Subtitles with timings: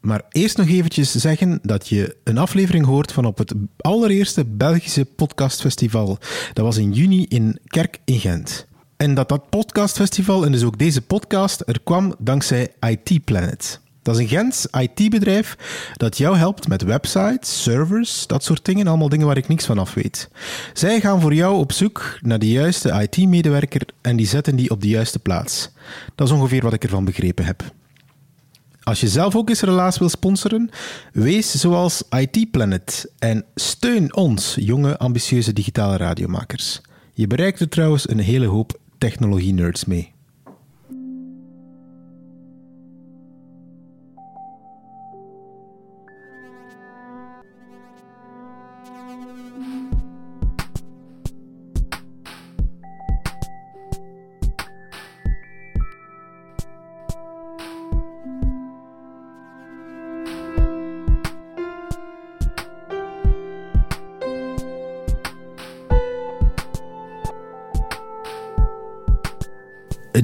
[0.00, 5.04] Maar eerst nog eventjes zeggen dat je een aflevering hoort van op het allereerste Belgische
[5.04, 6.18] podcastfestival.
[6.52, 8.66] Dat was in juni in Kerk in Gent.
[8.96, 13.80] En dat dat podcastfestival en dus ook deze podcast er kwam dankzij IT Planet.
[14.02, 15.56] Dat is een Gents IT-bedrijf
[15.96, 18.86] dat jou helpt met websites, servers, dat soort dingen.
[18.86, 20.28] Allemaal dingen waar ik niks van af weet.
[20.72, 24.80] Zij gaan voor jou op zoek naar de juiste IT-medewerker en die zetten die op
[24.80, 25.70] de juiste plaats.
[26.14, 27.62] Dat is ongeveer wat ik ervan begrepen heb.
[28.82, 30.70] Als je zelf ook eens relaas wil sponsoren,
[31.12, 36.80] wees zoals IT Planet en steun ons, jonge, ambitieuze digitale radiomakers.
[37.12, 40.12] Je bereikt er trouwens een hele hoop technologie-nerds mee.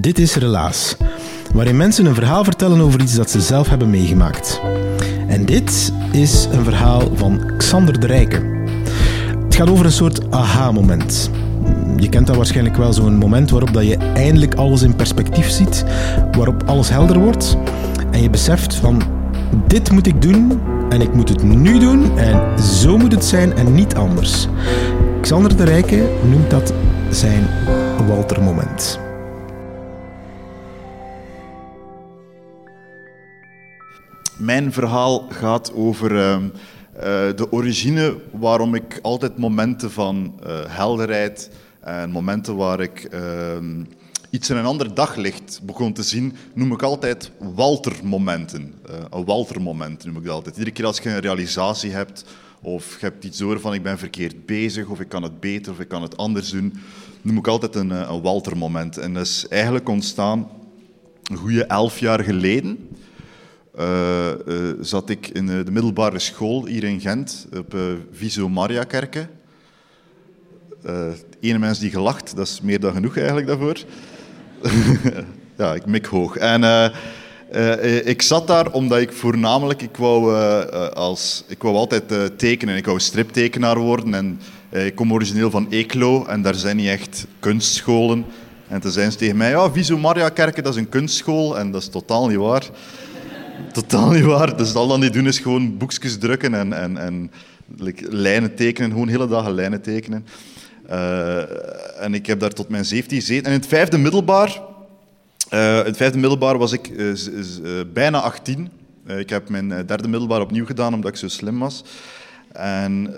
[0.01, 0.97] Dit is Relaas,
[1.53, 4.61] waarin mensen een verhaal vertellen over iets dat ze zelf hebben meegemaakt.
[5.29, 8.43] En dit is een verhaal van Xander de Rijke.
[9.45, 11.31] Het gaat over een soort aha-moment.
[11.97, 15.85] Je kent dat waarschijnlijk wel, zo'n moment waarop dat je eindelijk alles in perspectief ziet,
[16.33, 17.57] waarop alles helder wordt
[18.11, 19.03] en je beseft van
[19.67, 23.53] dit moet ik doen en ik moet het nu doen en zo moet het zijn
[23.57, 24.49] en niet anders.
[25.21, 26.73] Xander de Rijke noemt dat
[27.11, 27.47] zijn
[28.07, 29.05] Walter-moment.
[34.37, 36.47] Mijn verhaal gaat over uh, uh,
[37.37, 43.85] de origine waarom ik altijd momenten van uh, helderheid en momenten waar ik ehm,
[44.31, 48.75] iets in een ander daglicht begon te zien, noem ik altijd Walter-momenten.
[49.11, 50.57] een Walter-moment noem ik dat altijd.
[50.57, 52.25] Iedere keer als je een realisatie hebt
[52.63, 55.73] of je hebt iets door van ik ben verkeerd bezig of ik kan het beter
[55.73, 56.75] of ik kan het anders doen,
[57.23, 58.99] noem ik altijd een, een Walter-moment.
[58.99, 60.49] En dat is eigenlijk ontstaan
[61.23, 62.89] een goede elf jaar geleden.
[63.81, 67.81] Uh, uh, zat ik in de middelbare school hier in Gent, op uh,
[68.13, 69.27] Viso Mariakerke.
[71.41, 73.77] Ene mens die gelacht, dat is meer dan genoeg eigenlijk daarvoor.
[75.59, 76.37] ja, ik mik hoog.
[76.37, 76.93] En
[78.05, 80.35] ik zat daar omdat ik voornamelijk, ik wou,
[80.95, 82.77] als, ik wou altijd tekenen.
[82.77, 87.27] Ik wou striptekenaar worden en ik kom origineel van Eeklo en daar zijn niet echt
[87.41, 88.25] kunstscholen.
[88.69, 91.59] En toen zijn ze tegen mij, ja, Viso Mariakerke, dat is een kunstschool.
[91.59, 92.71] En dat is totaal niet waar
[93.73, 94.57] totaal niet waar.
[94.57, 97.31] Dus al dan die doen is gewoon boekjes drukken en, en, en
[98.09, 98.91] lijnen tekenen.
[98.91, 100.27] Gewoon hele dagen lijnen tekenen.
[100.91, 103.45] Uh, en ik heb daar tot mijn 17 gezeten.
[103.45, 104.61] En in het vijfde middelbaar,
[105.55, 107.15] uh, in het vijfde middelbaar was ik uh,
[107.93, 108.71] bijna 18.
[109.07, 111.85] ik heb mijn derde middelbaar opnieuw gedaan omdat ik zo slim was.
[112.53, 113.15] En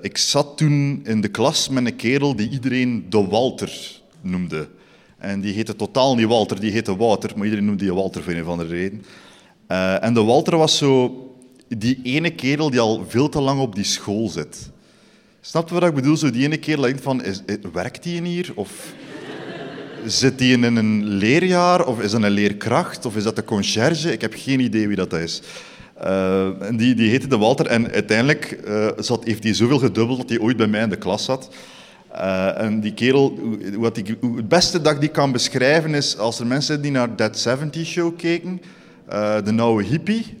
[0.00, 4.68] ik zat toen in de klas met een kerel die iedereen de Walter noemde.
[5.18, 8.32] En die heette totaal niet Walter, die heette Wouter, maar iedereen noemde die Walter voor
[8.32, 9.04] een of andere reden.
[9.68, 11.18] Uh, en de Walter was zo
[11.68, 14.70] die ene kerel die al veel te lang op die school zit.
[15.40, 16.16] Snap je wat ik bedoel?
[16.16, 17.42] Zo die ene kerel denkt van, is,
[17.72, 18.52] werkt die hier?
[18.54, 18.94] Of
[20.06, 21.86] zit die in een leerjaar?
[21.86, 23.06] Of is dat een leerkracht?
[23.06, 24.12] Of is dat de conciërge?
[24.12, 25.42] Ik heb geen idee wie dat is.
[26.04, 30.28] Uh, die, die heette de Walter en uiteindelijk uh, zat, heeft hij zoveel gedubbeld dat
[30.28, 31.48] hij ooit bij mij in de klas zat.
[32.56, 33.38] En die kerel,
[33.76, 37.16] wat ik, het beste dat ik die kan beschrijven is als er mensen die naar
[37.16, 38.60] Dead 70 Show keken,
[39.12, 40.38] uh, de nauwe hippie.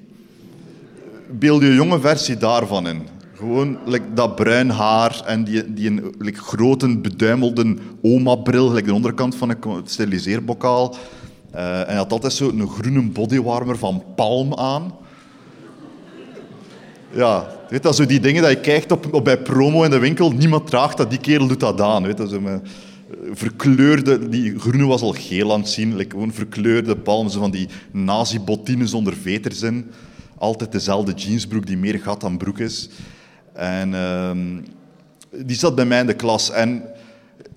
[1.30, 3.02] Beeld je jonge versie daarvan in.
[3.34, 3.78] Gewoon
[4.14, 10.94] dat bruin haar en die, die een grote beduimelde oma-bril, de onderkant van een steriliseerbokaal.
[11.54, 14.94] Uh, en hij had altijd zo een groene bodywarmer van Palm aan.
[17.10, 19.98] Ja, weet dat, zo die dingen dat je kijkt op, op bij promo in de
[19.98, 22.02] winkel, niemand draagt dat, die kerel doet dat aan.
[22.02, 22.68] Weet dat, zo met,
[23.32, 27.68] verkleurde, die groene was al geel aan het zien, like, gewoon verkleurde palmen, van die
[27.90, 29.90] nazi-bottines zonder veters in.
[30.38, 32.88] Altijd dezelfde jeansbroek die meer gat dan broek is.
[33.52, 34.30] En uh,
[35.44, 36.50] die zat bij mij in de klas.
[36.50, 36.82] En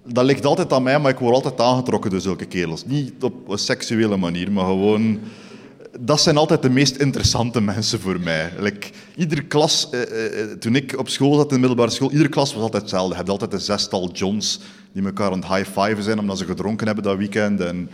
[0.05, 2.85] dat ligt altijd aan mij, maar ik word altijd aangetrokken door zulke kerels.
[2.85, 5.19] Niet op een seksuele manier, maar gewoon...
[5.99, 8.51] dat zijn altijd de meest interessante mensen voor mij.
[9.15, 12.53] Iedere klas, eh, eh, toen ik op school zat, in de middelbare school, iedere klas
[12.53, 13.09] was altijd hetzelfde.
[13.09, 14.59] Je hebt altijd een zestal Johns
[14.91, 17.59] die elkaar aan het high-fiven zijn omdat ze gedronken hebben dat weekend.
[17.59, 17.89] En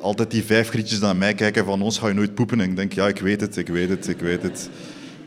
[0.00, 2.60] altijd die vijf grietjes naar mij kijken van ons ga je nooit poepen.
[2.60, 4.68] En ik denk, ja, ik weet het, ik weet het, ik weet het.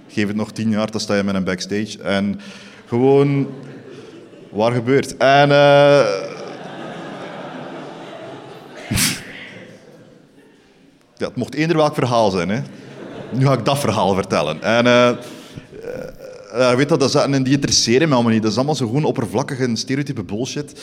[0.08, 2.02] Geef het nog tien jaar, dan sta je met een backstage.
[2.02, 2.40] En
[2.86, 3.48] gewoon,
[4.50, 5.18] waar gebeurt?
[5.18, 5.50] En...
[11.22, 12.50] ja, het mocht eender welk verhaal zijn.
[12.50, 12.62] Hè.
[13.32, 14.64] Nu ga ik dat verhaal vertellen.
[14.64, 14.86] En...
[14.86, 15.10] Uh,
[16.56, 18.42] uh, weet dat, dat, en die interesseren me allemaal niet.
[18.42, 20.82] Dat is allemaal zo gewoon oppervlakkige, stereotype bullshit.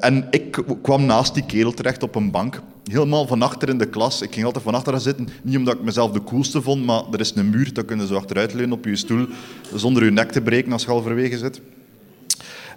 [0.00, 2.60] En ik kwam naast die kerel terecht op een bank.
[2.84, 4.22] Helemaal van achter in de klas.
[4.22, 5.28] Ik ging altijd van achter zitten.
[5.42, 7.72] Niet omdat ik mezelf de coolste vond, maar er is een muur.
[7.72, 9.26] Dan kunnen ze achteruit leunen op je stoel.
[9.74, 11.60] Zonder je nek te breken als je halverwege zit.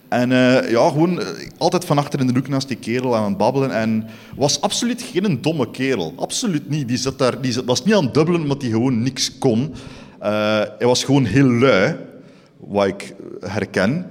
[0.09, 1.21] En uh, ja, gewoon
[1.57, 3.71] altijd van achter in de hoek naast die kerel aan het babbelen.
[3.71, 6.13] En was absoluut geen domme kerel.
[6.15, 6.87] Absoluut niet.
[6.87, 9.59] Die, zat daar, die was niet aan het dubbelen omdat hij gewoon niks kon.
[10.21, 11.95] Uh, hij was gewoon heel lui,
[12.57, 14.09] wat ik herken.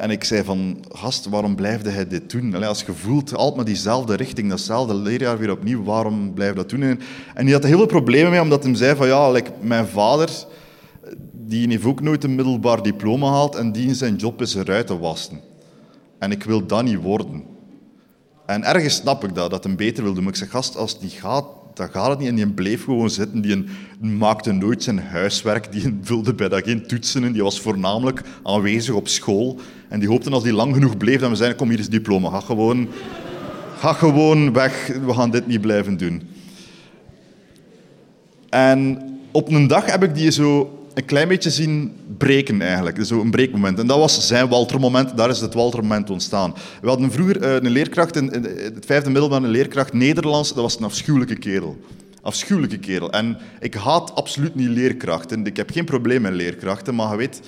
[0.00, 2.64] En ik zei van, gast, waarom blijfde hij dit doen?
[2.64, 6.82] Als je voelt, altijd maar diezelfde richting, datzelfde leerjaar weer opnieuw, waarom blijf dat doen?
[6.82, 7.00] En,
[7.34, 10.30] hij had er heel veel problemen mee, omdat hij zei van, ja, mijn vader,
[11.46, 15.40] die heeft ook nooit een middelbaar diploma gehaald en die zijn job is ruiten wassen.
[16.18, 17.42] En ik wil dat niet worden.
[18.46, 20.22] En ergens snap ik dat, dat hij beter wil doen.
[20.22, 21.44] Maar ik zeg, gast, als die gaat,
[21.74, 22.28] dat gaat het niet.
[22.28, 23.40] En die bleef gewoon zitten.
[23.40, 23.64] Die
[24.00, 25.72] maakte nooit zijn huiswerk.
[25.72, 27.32] Die vulde bij dat geen toetsen.
[27.32, 29.58] Die was voornamelijk aanwezig op school.
[29.88, 32.30] En die hoopte als die lang genoeg bleef, dat we zeiden, kom hier is diploma.
[32.30, 32.88] Ga gewoon,
[33.76, 34.86] ga gewoon weg.
[35.06, 36.22] We gaan dit niet blijven doen.
[38.48, 43.04] En op een dag heb ik die zo een klein beetje zien breken eigenlijk.
[43.04, 43.78] Zo een breekmoment.
[43.78, 45.16] En dat was zijn Walter-moment.
[45.16, 46.54] Daar is het Walter-moment ontstaan.
[46.80, 48.28] We hadden vroeger een leerkracht, in,
[48.74, 50.48] het vijfde middelbaar, een leerkracht Nederlands.
[50.48, 51.76] Dat was een afschuwelijke kerel.
[52.22, 53.10] Afschuwelijke kerel.
[53.10, 55.46] En ik haat absoluut niet leerkrachten.
[55.46, 57.40] Ik heb geen probleem met leerkrachten, maar je weet...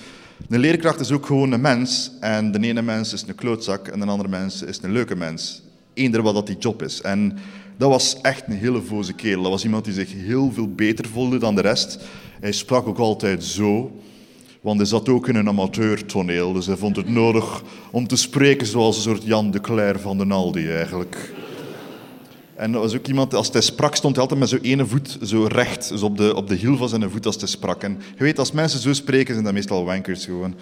[0.49, 2.11] Een leerkracht is ook gewoon een mens.
[2.19, 5.61] En de ene mens is een klootzak en de andere mens is een leuke mens.
[5.93, 7.01] Eender wat dat die job is.
[7.01, 7.37] En
[7.77, 9.41] dat was echt een hele voze kerel.
[9.41, 11.99] Dat was iemand die zich heel veel beter voelde dan de rest.
[12.39, 13.91] Hij sprak ook altijd zo,
[14.61, 16.53] want hij zat ook in een amateurtoneel.
[16.53, 20.17] Dus hij vond het nodig om te spreken zoals een soort Jan de Cler van
[20.17, 21.33] de Aldi eigenlijk.
[22.55, 25.17] En dat was ook iemand, als hij sprak, stond hij altijd met zo'n ene voet
[25.21, 27.83] zo recht, dus op de, op de hiel van zijn voet als hij sprak.
[27.83, 30.55] En je weet, als mensen zo spreken, zijn dat meestal wankers gewoon.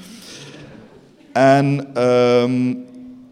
[1.32, 2.86] En um,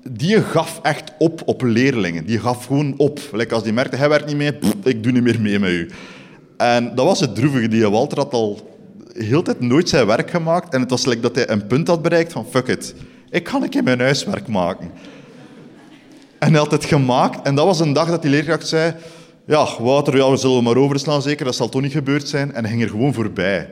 [0.10, 2.26] die gaf echt op op leerlingen.
[2.26, 3.20] Die gaf gewoon op.
[3.32, 5.90] Like als die merkte, hij werkt niet mee, ik doe niet meer mee met u.
[6.58, 7.68] En dat was het droevige.
[7.68, 8.70] Die Walter had al
[9.14, 10.74] heel tijd nooit zijn werk gemaakt.
[10.74, 12.96] En het was like dat hij een punt had bereikt van, fuck it,
[13.30, 14.92] ik kan een keer mijn huiswerk maken.
[16.40, 17.48] En hij had het gemaakt.
[17.48, 18.94] En dat was een dag dat die leerkracht zei,
[19.46, 22.54] ja, Wouter, ja, we zullen maar overslaan zeker, dat zal toch niet gebeurd zijn.
[22.54, 23.70] En hij ging er gewoon voorbij.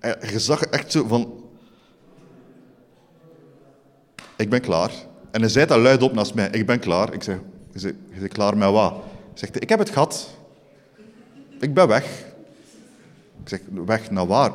[0.00, 1.32] En je zag echt zo van...
[4.36, 4.90] Ik ben klaar.
[5.32, 6.48] En hij zei dat luid op naast mij.
[6.50, 7.14] Ik ben klaar.
[7.14, 7.38] Ik zeg,
[7.72, 8.92] je bent klaar met wat?
[8.92, 9.00] Hij
[9.34, 10.30] zegt, ik heb het gehad.
[11.60, 12.04] Ik ben weg.
[13.42, 14.52] Ik zeg, weg naar waar?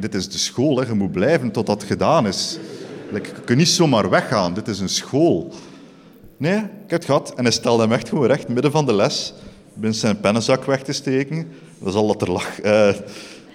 [0.00, 0.86] Dit is de school, hè.
[0.86, 2.58] je moet blijven tot dat gedaan is.
[3.12, 5.52] Je kunt niet zomaar weggaan, dit is een school.
[6.36, 7.34] Nee, ik heb het gehad.
[7.36, 9.34] En hij stelde hem echt gewoon recht, midden van de les,
[9.74, 11.52] binnen zijn pennenzak weg te steken.
[11.78, 12.64] Dat is al dat er lag.
[12.64, 12.92] Uh,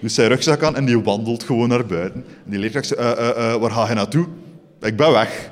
[0.00, 2.24] dus zijn rugzak aan en die wandelt gewoon naar buiten.
[2.44, 4.26] En die leerkracht zegt, uh, waar ga je naartoe?
[4.80, 5.50] Ik ben weg.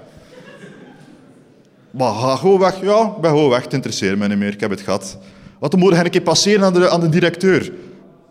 [1.96, 2.80] Maar ga gewoon weg.
[2.80, 3.62] Ja, ben gewoon weg.
[3.62, 4.52] Het interesseert me niet meer.
[4.52, 5.18] Ik heb het gehad.
[5.58, 7.72] Wat moet hij een keer passeren aan de, aan de directeur?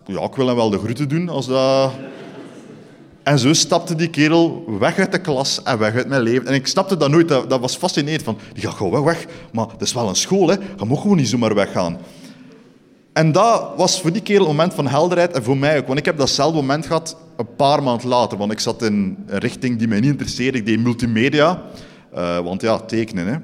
[0.06, 1.92] Ja, ik wil hem wel de groeten doen als dat...
[3.24, 6.48] En zo stapte die kerel weg uit de klas en weg uit mijn leven.
[6.48, 8.24] En ik snapte dat nooit, dat, dat was fascinerend.
[8.24, 10.54] Van, die gaat gewoon weg, maar het is wel een school, hè.
[10.54, 11.98] je mag gewoon niet zomaar weggaan.
[13.14, 15.88] En dat was voor die kerel een moment van helderheid en voor mij ook.
[15.88, 18.38] Want ik heb datzelfde moment gehad een paar maanden later.
[18.38, 20.58] Want ik zat in een richting die mij niet interesseerde.
[20.58, 21.62] Ik deed multimedia.
[22.16, 23.28] Uh, want ja, tekenen.
[23.28, 23.38] Hè.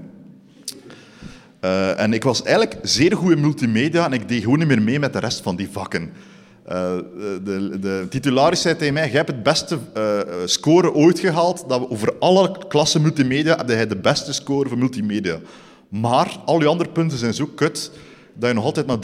[1.62, 4.82] Uh, en ik was eigenlijk zeer goed in multimedia en ik deed gewoon niet meer
[4.82, 6.02] mee met de rest van die vakken.
[6.02, 6.98] Uh,
[7.44, 9.78] de, de, titularis zei tegen mij, jij hebt het beste
[10.46, 14.78] score ooit gehaald, dat we over alle klassen multimedia heb jij de beste score voor
[14.78, 15.40] multimedia.
[15.90, 17.92] Maar al je andere punten zijn zo kut,
[18.34, 18.98] dat je nog altijd maar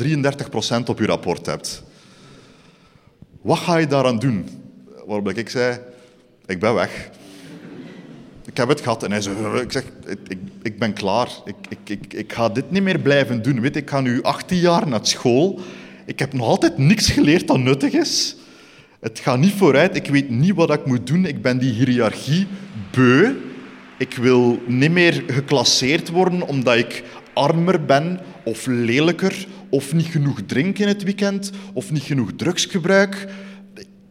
[0.84, 1.84] 33% op je rapport hebt.
[3.42, 4.50] Wat ga je daaraan doen?
[5.06, 5.80] Waarop ik zei,
[6.46, 7.10] ik ben weg
[8.56, 9.04] ik heb het gehad.
[9.04, 9.84] En hij zei, ik zeg,
[10.28, 11.30] ik, ik ben klaar.
[11.46, 13.62] Ik, ik, ik, ik ga dit niet meer blijven doen.
[13.62, 15.60] Weet, ik ga nu 18 jaar naar school.
[16.06, 18.36] Ik heb nog altijd niks geleerd dat nuttig is.
[19.00, 19.96] Het gaat niet vooruit.
[19.96, 21.26] Ik weet niet wat ik moet doen.
[21.26, 22.48] Ik ben die hiërarchie
[22.92, 23.32] beu.
[23.98, 30.40] Ik wil niet meer geclasseerd worden omdat ik armer ben of lelijker of niet genoeg
[30.46, 33.28] drinken in het weekend, of niet genoeg drugsgebruik.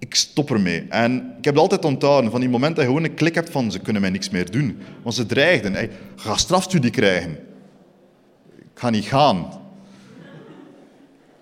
[0.04, 0.86] Ik stop ermee.
[0.88, 3.50] En ik heb het altijd onthouden, van die momenten dat je gewoon een klik hebt
[3.50, 4.78] van ze kunnen mij niks meer doen.
[5.02, 7.30] Want ze dreigden, hey, ga strafstudie krijgen.
[8.58, 9.46] Ik ga niet gaan.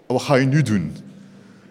[0.06, 0.96] Wat ga je nu doen?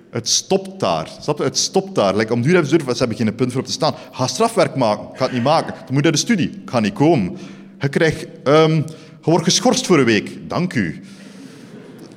[0.09, 1.09] Het stopt daar.
[1.35, 2.15] Het stopt daar.
[2.15, 3.93] Like, om duur hebben ze, ze hebben geen punt voor op te staan.
[4.11, 5.07] Ga strafwerk maken.
[5.11, 5.73] Ik ga het niet maken.
[5.85, 6.49] Dan moet je de studie.
[6.49, 7.37] Ik ga niet komen.
[7.79, 8.85] Je, krijgt, um,
[9.21, 10.49] wordt geschorst voor een week.
[10.49, 11.01] Dank u.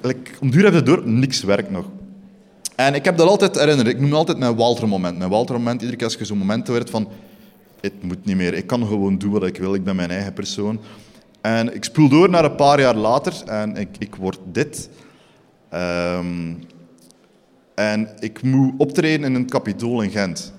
[0.01, 1.09] Like, om duur hebben ze door.
[1.09, 1.87] Niks werkt nog.
[2.77, 3.89] En ik heb dat altijd herinnerd.
[3.89, 5.19] Ik noem altijd mijn Walter-moment.
[5.19, 7.09] Mijn Walter-moment, iedere keer als je zo'n moment hoort van...
[7.81, 8.55] Het moet niet meer.
[8.55, 9.75] Ik kan gewoon doen wat ik wil.
[9.75, 10.81] Ik ben mijn eigen persoon.
[11.41, 14.89] En ik spoel door naar een paar jaar later en ik, ik word dit.
[15.75, 16.59] Um,
[17.75, 20.53] en ik moet optreden in een kapitool in Gent.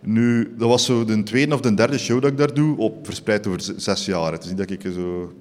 [0.00, 3.06] Nu, dat was zo de tweede of de derde show dat ik daar doe, op,
[3.06, 4.32] verspreid over zes jaar.
[4.32, 5.32] Het is niet dat ik zo...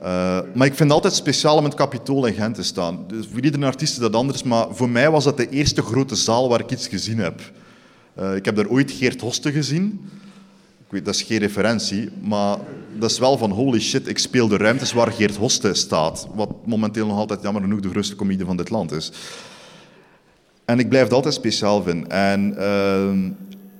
[0.00, 0.06] Uh,
[0.54, 3.04] maar ik vind het altijd speciaal om in het kapitool in Gent te staan.
[3.08, 6.14] Dus voor iedere artiest is dat anders, maar voor mij was dat de eerste grote
[6.14, 7.40] zaal waar ik iets gezien heb.
[8.18, 10.10] Uh, ik heb daar ooit Geert Hoste gezien.
[10.86, 12.58] Ik weet, dat is geen referentie, maar
[12.98, 16.28] dat is wel van holy shit, ik speel de ruimtes waar Geert Hoste staat.
[16.34, 19.12] Wat momenteel nog altijd jammer genoeg de grootste comedie van dit land is.
[20.64, 22.10] En ik blijf het altijd speciaal vinden.
[22.10, 23.32] En uh,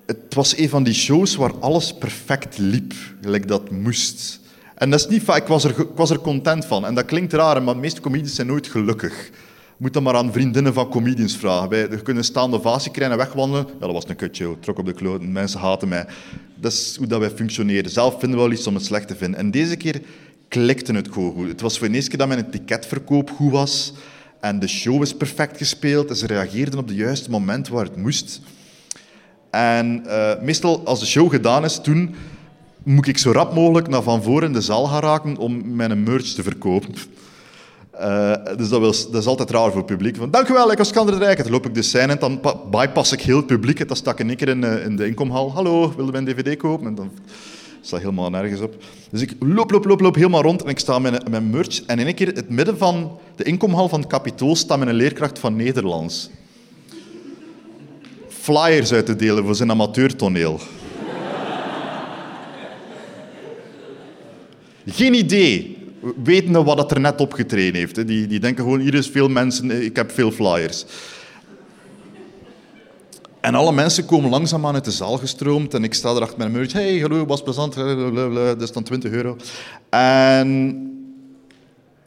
[0.06, 4.40] het was een van die shows waar alles perfect liep, gelijk dat moest.
[4.76, 6.86] En dat is niet ik was, er, ik was er content van.
[6.86, 9.30] En dat klinkt raar, maar de meeste comedians zijn nooit gelukkig.
[9.76, 11.68] Moet dat maar aan vriendinnen van comedians vragen.
[11.68, 13.66] Wij kunnen staande vasie krijgen en wegwandelen.
[13.66, 15.32] Ja, dat was een kutje, trok op de kloten.
[15.32, 16.06] Mensen haten mij.
[16.54, 17.90] Dat is hoe dat wij functioneren.
[17.90, 19.40] Zelf vinden we wel iets om het slecht te vinden.
[19.40, 20.00] En deze keer
[20.48, 21.48] klikte het gewoon goed.
[21.48, 23.92] Het was voor de eerste keer dat mijn ticketverkoop goed was.
[24.40, 26.18] En de show is perfect gespeeld.
[26.18, 28.40] Ze reageerden op het juiste moment waar het moest.
[29.50, 32.14] En uh, meestal, als de show gedaan is, toen
[32.86, 36.02] moet ik zo rap mogelijk naar van voren in de zaal gaan raken om mijn
[36.02, 36.94] merch te verkopen.
[38.00, 40.16] Uh, dus dat, dat, is altijd raar voor het publiek.
[40.16, 41.42] Van, Dank u wel, ik was Kander Rijk.
[41.42, 42.40] Dan loop ik de scène en dan
[42.70, 43.88] bypass ik heel het publiek.
[43.88, 45.52] Dan stak ik een keer in, uh, in de inkomhal.
[45.52, 46.86] Hallo, wilde mijn dvd kopen?
[46.86, 47.10] En dan
[47.80, 48.74] staat helemaal nergens op.
[49.10, 51.82] Dus ik loop, loop, loop, loop helemaal rond en ik sta met mijn merch.
[51.86, 54.94] En in één keer, in het midden van de inkomhal van het kapitool, staat een
[54.94, 56.30] leerkracht van Nederlands.
[58.28, 60.60] Flyers uit te delen voor zijn amateurtoneel.
[64.86, 65.78] Geen idee,
[66.24, 68.06] wetende wat het er net opgetreden heeft.
[68.06, 70.84] Die, die denken gewoon, hier is veel mensen, ik heb veel flyers.
[73.40, 76.52] En alle mensen komen langzaamaan uit de zaal gestroomd en ik sta er achter mijn
[76.52, 76.72] merch.
[76.72, 77.74] Hey, hallo, was plezant.
[77.74, 79.36] Dat is dan 20 euro.
[79.90, 80.80] En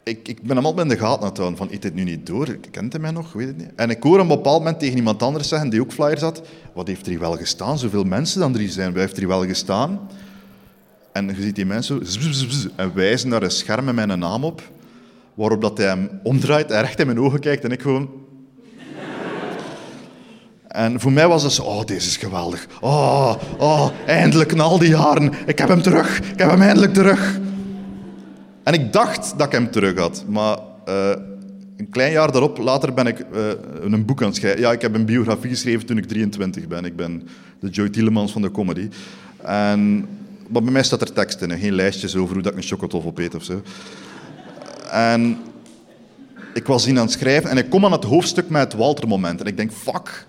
[0.04, 1.58] ik, ik ben hem altijd in de gaten aan het.
[1.58, 2.58] Van, eet dit nu niet door?
[2.70, 3.32] Kent hij mij nog?
[3.32, 3.70] Weet het niet.
[3.76, 6.42] En ik hoor op een bepaald moment tegen iemand anders zeggen, die ook flyers had.
[6.74, 7.78] Wat heeft er hier wel gestaan?
[7.78, 8.92] Zoveel mensen dan er hier zijn.
[8.92, 10.00] Wat heeft er hier wel gestaan?
[11.12, 12.02] En je ziet die mensen
[12.76, 14.62] en wijzen naar een scherm met mijn naam op.
[15.34, 17.64] Waarop dat hij hem omdraait en recht in mijn ogen kijkt.
[17.64, 18.10] En ik gewoon...
[20.68, 22.66] En voor mij was het zo, oh, deze is geweldig.
[22.80, 25.32] Oh, oh, eindelijk na al die jaren.
[25.46, 26.18] Ik heb hem terug.
[26.18, 27.40] Ik heb hem eindelijk terug.
[28.62, 30.24] En ik dacht dat ik hem terug had.
[30.28, 31.10] Maar uh,
[31.76, 33.50] een klein jaar daarop, later ben ik uh,
[33.80, 34.60] een boek aan het schrijven.
[34.60, 36.84] Ja, ik heb een biografie geschreven toen ik 23 ben.
[36.84, 37.28] Ik ben
[37.60, 38.88] de Joy Tielemans van de comedy.
[39.42, 40.08] En,
[40.52, 43.04] maar bij mij staat er tekst in, geen lijstjes over hoe dat ik een chocotof
[43.04, 43.62] opeet of zo.
[44.90, 45.38] En
[46.54, 49.40] ik was zien aan het schrijven en ik kom aan het hoofdstuk met het Walter-moment.
[49.40, 50.26] En ik denk, fuck,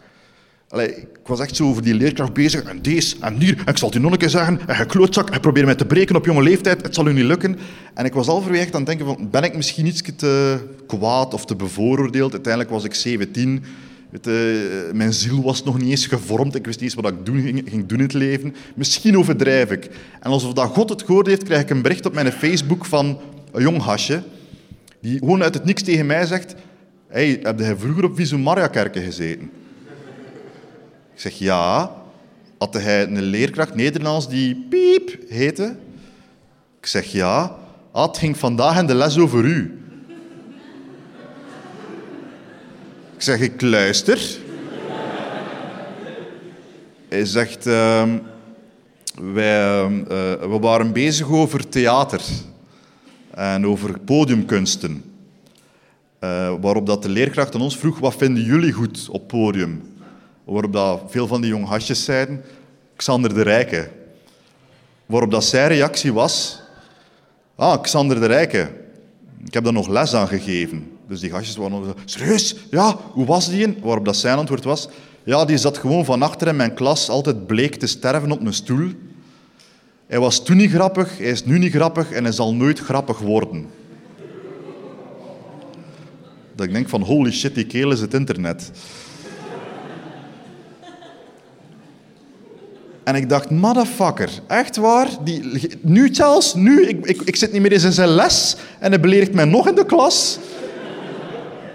[0.80, 2.64] ik was echt zo over die leerkracht bezig.
[2.64, 3.58] En deze en hier.
[3.58, 4.60] En ik zal het u nog zeggen.
[4.68, 5.30] En je.
[5.30, 6.82] Hij probeert mij te breken op jonge leeftijd.
[6.82, 7.60] Het zal u niet lukken.
[7.94, 8.42] En ik was al
[8.74, 9.30] aan het denken van...
[9.30, 12.32] Ben ik misschien iets te kwaad of te bevooroordeeld?
[12.32, 13.64] Uiteindelijk was ik 17.
[14.12, 16.56] Uh, mijn ziel was nog niet eens gevormd.
[16.56, 18.56] Ik wist niet eens wat ik doen, ging, ging, doen in het leven.
[18.76, 19.90] Misschien overdrijf ik.
[20.20, 23.20] En alsof dat God het gehoord heeft, krijg ik een bericht op mijn Facebook van
[23.52, 24.24] een jong hasje.
[25.02, 26.56] Die gewoon uit het niks tegen mij zegt...
[27.08, 29.52] Hey, heb jij vroeger op Visum Maria Kerken gezeten?
[31.14, 31.96] Ik zeg ja.
[32.58, 35.76] Had hij een leerkracht Nederlands die piep heette?
[36.80, 37.56] Ik zeg ja.
[37.92, 39.81] Ah, het ging vandaag in de les over u.
[43.22, 44.38] Ik zeg, ik luister.
[47.10, 48.14] Hij zegt, uh,
[49.34, 50.08] wij, uh,
[50.40, 52.22] we waren bezig over theater
[53.34, 55.04] en over podiumkunsten.
[56.20, 59.94] Uh, waarop dat de leerkracht aan ons vroeg, wat vinden jullie goed op podium?
[60.44, 62.44] Waarop dat veel van die jong hasjes zeiden,
[62.96, 63.90] Xander de Rijke.
[65.06, 66.62] Waarop dat zijn reactie was,
[67.56, 68.72] ah, Xander de Rijke.
[69.46, 70.91] Ik heb daar nog les aan gegeven.
[71.12, 72.56] Dus die gastjes waren nog serieus?
[72.70, 73.78] Ja, hoe was die?
[73.82, 74.88] Waarop dat zijn antwoord was,
[75.24, 78.54] ja, die zat gewoon van achter in mijn klas altijd bleek te sterven op een
[78.54, 78.92] stoel.
[80.08, 83.20] Hij was toen niet grappig, hij is nu niet grappig en hij zal nooit grappig
[83.20, 83.68] worden.
[86.56, 88.72] Dat ik denk van, holy shit, die kerel is het internet.
[93.04, 95.08] En ik dacht, motherfucker, echt waar?
[95.24, 98.92] Die, nu zelfs, nu, ik, ik, ik zit niet meer eens in zijn les en
[98.92, 100.40] hij beledigt mij nog in de klas.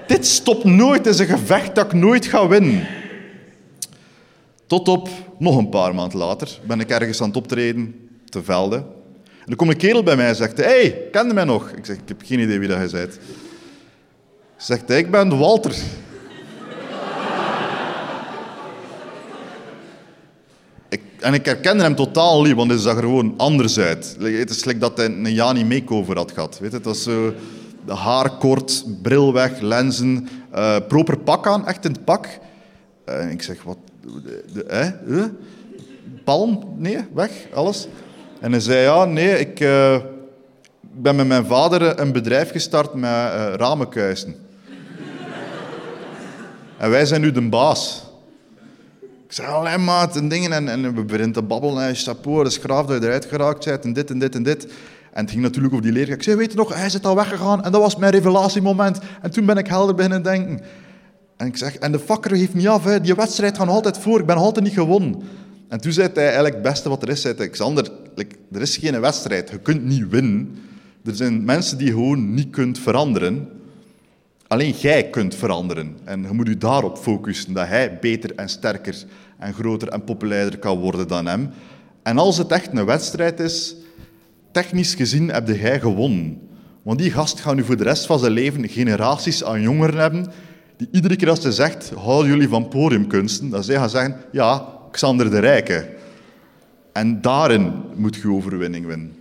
[0.07, 2.87] Dit stopt nooit, het is een gevecht dat ik nooit ga winnen.
[4.67, 5.09] Tot op,
[5.39, 8.79] nog een paar maanden later, ben ik ergens aan het optreden, te velden.
[9.45, 11.71] En er komt een kerel bij mij en zegt, hey, kende mij nog?
[11.71, 13.19] Ik zeg, ik heb geen idee wie dat hij bent.
[14.57, 15.75] Zegt hij, ik ben Walter.
[20.89, 24.17] ik, en ik herkende hem totaal niet, want hij zag er gewoon anders uit.
[24.21, 26.59] Het is like dat hij een Jani makeover had gehad.
[26.59, 26.77] Weet je?
[26.77, 27.35] Het was zo
[27.89, 32.29] haar kort, bril weg, lenzen, uh, proper pak aan, echt in het pak.
[33.05, 33.79] En ik zeg, wat?
[34.53, 34.91] De, hè?
[36.25, 36.75] Palm?
[36.77, 37.89] Nee, weg, alles.
[38.41, 39.59] En hij zei, ja, nee, ik
[40.81, 44.37] ben met mijn vader een bedrijf gestart met uh, ramenkuisen.
[46.79, 48.05] en wij zijn nu de baas.
[49.27, 50.53] Ik zei, alleen maat, en dingen.
[50.53, 51.87] En, en we beginnen te babbelen.
[51.87, 53.85] En chapeau, dat is graaf dat je eruit geraakt bent.
[53.85, 54.73] En dit en dit en dit.
[55.17, 56.19] En het ging natuurlijk over die leerkracht.
[56.19, 57.65] Ik zei, weet je nog, hij is al weggegaan.
[57.65, 58.99] En dat was mijn revelatiemoment.
[59.23, 60.61] En toen ben ik helder beginnen denken.
[61.37, 62.85] En ik zeg, en de fakker heeft niet af.
[62.85, 63.01] Hè.
[63.01, 64.21] Die wedstrijd gaat altijd voor.
[64.21, 65.23] Ik ben altijd niet gewonnen.
[65.69, 67.21] En toen zei hij eigenlijk het beste wat er is.
[67.21, 67.91] Zei hij, Xander,
[68.53, 69.51] er is geen wedstrijd.
[69.51, 70.59] Je kunt niet winnen.
[71.05, 73.49] Er zijn mensen die je gewoon niet kunt veranderen.
[74.47, 75.97] Alleen jij kunt veranderen.
[76.05, 77.53] En je moet je daarop focussen.
[77.53, 79.05] Dat hij beter en sterker
[79.39, 81.51] en groter en populairder kan worden dan hem.
[82.03, 83.77] En als het echt een wedstrijd is,
[84.63, 86.39] technisch gezien heb jij gewonnen.
[86.83, 90.27] Want die gast gaat nu voor de rest van zijn leven generaties aan jongeren hebben,
[90.77, 94.67] die iedere keer als ze zegt, houden jullie van podiumkunsten, dat zij gaan zeggen, ja,
[94.91, 95.89] Xander de Rijke.
[96.93, 99.17] En daarin moet je overwinning winnen.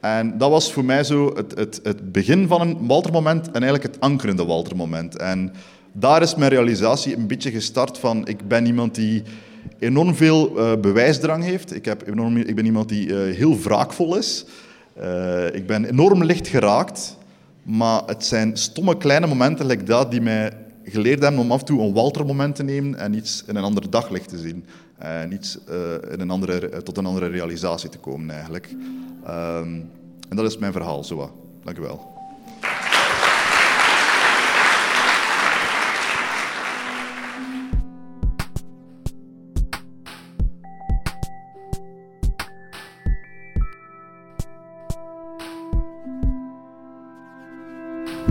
[0.00, 3.82] En dat was voor mij zo het, het, het begin van een Walter-moment en eigenlijk
[3.82, 5.16] het ankerende Walter-moment.
[5.16, 5.52] En
[5.92, 9.22] daar is mijn realisatie een beetje gestart van, ik ben iemand die
[9.78, 11.74] enorm veel uh, bewijsdrang heeft.
[11.74, 14.44] Ik, heb enorm, ik ben iemand die uh, heel wraakvol is.
[14.98, 17.16] Uh, ik ben enorm licht geraakt.
[17.62, 20.52] Maar het zijn stomme kleine momenten like dat die mij
[20.84, 23.90] geleerd hebben om af en toe een Walter-moment te nemen en iets in een ander
[23.90, 24.64] daglicht te zien.
[24.98, 25.58] En iets
[26.12, 28.68] in een andere, tot een andere realisatie te komen eigenlijk.
[29.28, 29.90] Um,
[30.28, 31.30] en dat is mijn verhaal, zo.
[31.64, 32.15] Dank u wel.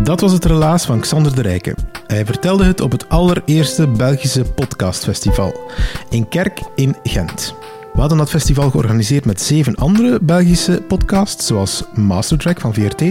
[0.05, 1.75] Dat was het relaas van Xander de Rijke.
[2.07, 5.71] Hij vertelde het op het allereerste Belgische podcastfestival
[6.09, 7.55] in Kerk in Gent.
[7.93, 13.03] We hadden dat festival georganiseerd met zeven andere Belgische podcasts, zoals Mastertrack van VRT,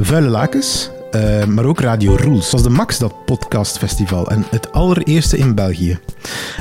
[0.00, 2.42] Vuile Lakens, uh, maar ook Radio Rules.
[2.42, 5.98] Dat was de Max, dat podcastfestival, en het allereerste in België.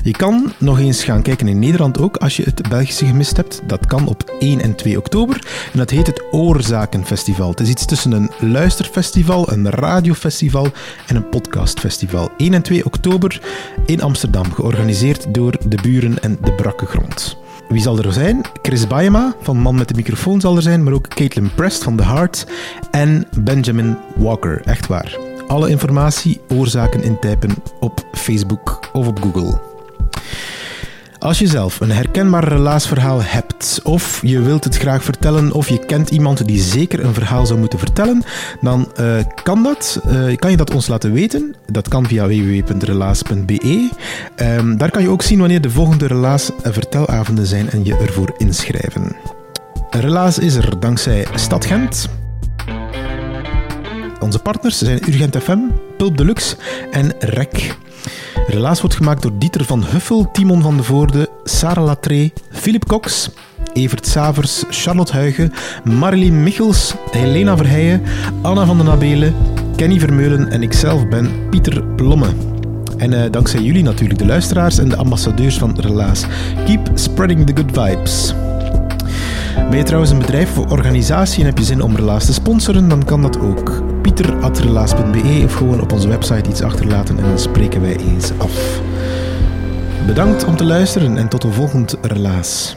[0.04, 3.62] Je kan nog eens gaan kijken in Nederland ook, als je het Belgische gemist hebt.
[3.66, 5.36] Dat kan op 1 en 2 oktober.
[5.72, 7.50] En dat heet het Oorzakenfestival.
[7.50, 10.68] Het is iets tussen een luisterfestival, een radiofestival
[11.08, 12.30] en een podcastfestival.
[12.38, 13.42] 1 en 2 oktober
[13.86, 17.41] in Amsterdam, georganiseerd door de buren en de brakke grond.
[17.72, 18.42] Wie zal er zijn?
[18.62, 21.96] Chris Baema van Man met de microfoon zal er zijn, maar ook Caitlin Prest van
[21.96, 22.48] The Heart
[22.92, 24.62] en Benjamin Walker.
[24.66, 25.18] Echt waar.
[25.48, 29.71] Alle informatie, oorzaken intypen op Facebook of op Google.
[31.22, 35.86] Als je zelf een herkenbaar relaasverhaal hebt, of je wilt het graag vertellen, of je
[35.86, 38.24] kent iemand die zeker een verhaal zou moeten vertellen,
[38.62, 41.56] dan uh, kan, dat, uh, kan je dat ons laten weten.
[41.72, 43.90] Dat kan via www.relaas.be.
[44.36, 49.16] Ehm, daar kan je ook zien wanneer de volgende Relaas-vertelavonden zijn en je ervoor inschrijven.
[49.90, 52.10] Relaas is er dankzij Stad Gent.
[54.20, 55.60] Onze partners zijn Urgent FM,
[55.98, 56.56] Pulp Deluxe
[56.92, 57.76] en REC.
[58.48, 63.30] Relaas wordt gemaakt door Dieter van Huffel, Timon van de Voorde, Sarah Latré, Philip Cox,
[63.74, 68.02] Evert Savers, Charlotte Huigen, Marilyn Michels, Helena Verheijen,
[68.42, 69.36] Anna van den Abelen,
[69.76, 72.28] Kenny Vermeulen en ikzelf ben Pieter Plomme.
[72.98, 76.26] En uh, dankzij jullie natuurlijk, de luisteraars en de ambassadeurs van Relaas.
[76.66, 78.34] Keep spreading the good vibes.
[79.56, 82.90] Ben je trouwens een bedrijf of organisatie en heb je zin om Relaas te sponsoren,
[82.90, 83.84] dan kan dat ook.
[84.02, 88.82] pieter.relaas.be of gewoon op onze website iets achterlaten en dan spreken wij eens af.
[90.06, 92.76] Bedankt om te luisteren en tot een volgend Relaas.